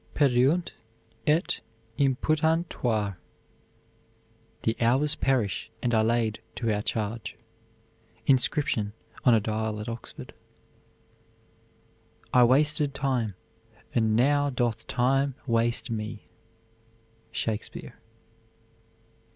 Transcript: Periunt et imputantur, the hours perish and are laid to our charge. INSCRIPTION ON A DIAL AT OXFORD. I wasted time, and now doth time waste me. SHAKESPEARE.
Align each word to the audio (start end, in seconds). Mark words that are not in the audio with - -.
Periunt 0.15 0.71
et 1.27 1.59
imputantur, 1.99 3.17
the 4.63 4.75
hours 4.81 5.13
perish 5.13 5.69
and 5.83 5.93
are 5.93 6.03
laid 6.03 6.39
to 6.55 6.73
our 6.73 6.81
charge. 6.81 7.35
INSCRIPTION 8.25 8.93
ON 9.25 9.35
A 9.35 9.39
DIAL 9.39 9.79
AT 9.79 9.87
OXFORD. 9.87 10.33
I 12.33 12.43
wasted 12.43 12.95
time, 12.95 13.35
and 13.93 14.15
now 14.15 14.49
doth 14.49 14.87
time 14.87 15.35
waste 15.45 15.91
me. 15.91 16.23
SHAKESPEARE. 17.31 17.93